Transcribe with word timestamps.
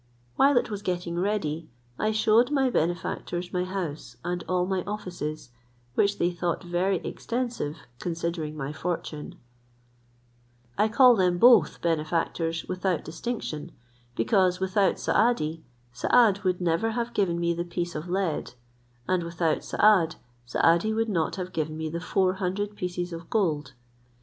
While 0.35 0.57
it 0.57 0.71
was 0.71 0.81
getting 0.81 1.19
ready, 1.19 1.69
I 1.99 2.11
shewed 2.11 2.49
my 2.49 2.71
benefactors 2.71 3.53
my 3.53 3.65
house, 3.65 4.17
and 4.25 4.43
all 4.49 4.65
my 4.65 4.81
offices, 4.85 5.51
which 5.93 6.17
they 6.17 6.31
thought 6.31 6.63
very 6.63 6.97
extensive 7.05 7.77
considering 7.99 8.57
my 8.57 8.73
fortune: 8.73 9.35
I 10.75 10.87
call 10.87 11.15
them 11.15 11.37
both 11.37 11.83
benefactors 11.83 12.65
without 12.65 13.05
distinction, 13.05 13.73
because 14.15 14.59
without 14.59 14.97
Saadi, 14.97 15.63
Saad 15.93 16.39
would 16.43 16.59
never 16.59 16.93
have 16.97 17.13
given 17.13 17.39
me 17.39 17.53
the 17.53 17.63
piece 17.63 17.93
of 17.93 18.09
lead; 18.09 18.53
and 19.07 19.21
without 19.21 19.63
Saad, 19.63 20.15
Saadi 20.47 20.93
would 20.93 21.09
not 21.09 21.35
have 21.35 21.53
given 21.53 21.77
me 21.77 21.89
the 21.89 22.01
four 22.01 22.33
hundred 22.41 22.75
pieces 22.75 23.13
of 23.13 23.29
gold. 23.29 23.73